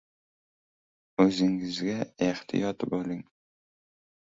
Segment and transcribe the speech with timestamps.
[1.25, 1.99] O‘zingizga
[2.31, 3.23] ehtiyot bo‘ling.